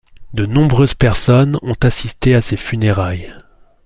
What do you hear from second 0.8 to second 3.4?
personnes ont assisté à ses funérailles.